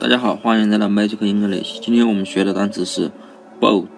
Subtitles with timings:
[0.00, 1.78] 大家好，欢迎来到 Magic English。
[1.82, 3.10] 今天我们学的单词是
[3.60, 3.92] bolt，b-o-l-t，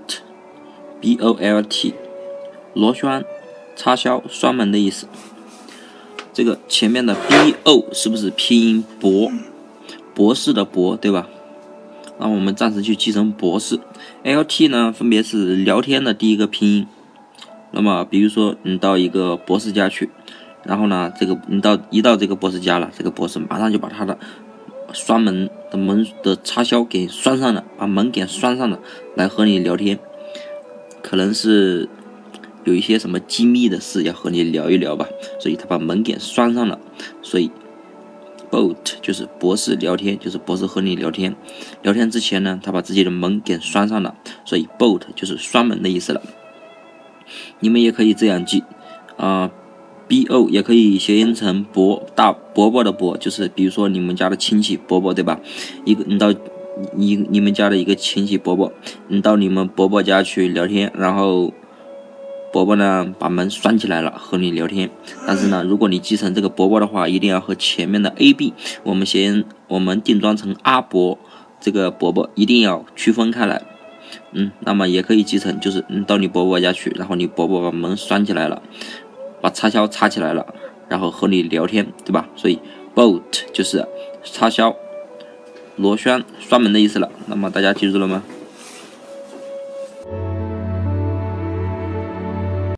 [2.75, 3.25] 螺栓、
[3.77, 5.07] 插销、栓门的意思。
[6.33, 9.31] 这个前面的 b-o 是不是拼音博？
[10.13, 11.29] 博士的博，对吧？
[12.19, 13.79] 那我们暂时就记成博士。
[14.25, 16.89] l-t 呢，分别是聊天的第一个拼音。
[17.71, 20.11] 那么，比如说你到一个博士家去。
[20.65, 24.19] 然后呢，这个你到一到这个博士家了，这个博士马上就把他的
[24.93, 28.79] 栓门的门的插销给拴上了，把门给拴上了，
[29.15, 29.99] 来和你聊天。
[31.03, 31.89] 可能是
[32.65, 35.09] 有一些什么机密的事要和你聊一聊吧，
[35.41, 36.79] 所以他把门给拴上了。
[37.23, 37.51] 所以
[38.51, 41.35] ，boat 就是博士聊天，就是博士和你聊天。
[41.83, 46.23] 聊天之前呢，他把自己的门给拴上了，所以 boat 就是栓门的意思了。
[47.61, 48.63] 你们也可以这样记
[49.17, 49.51] 啊。
[50.09, 55.41] B o 也可以谐音成伯大伯伯的伯，就是比如说你们家的亲戚伯伯，对吧？
[55.85, 56.33] 一个你到
[56.95, 58.73] 你你们家的一个亲戚伯伯，
[59.09, 61.53] 你到你们伯伯家去聊天，然后
[62.53, 64.91] 伯伯呢把门拴起来了和你聊天。
[65.27, 68.53] 但是呢， 如果你继承这个伯伯的话，一定要和前面的 a b
[68.83, 71.19] 我们谐音我们定装成阿伯
[71.61, 73.63] 这个伯伯一定要区分开来。
[74.33, 78.63] 嗯，那么也可以继承就是你到你伯伯家去，然后你伯伯把门拴起来了。
[79.43, 80.55] 把插销插起来了，
[80.89, 82.29] 然后和你聊天，对吧？
[82.37, 82.59] 所以
[82.95, 83.87] bolt 就是
[84.23, 84.75] 插销、
[85.77, 87.11] 螺栓、栓门的意思了。
[87.27, 88.23] 那么大家记住了吗？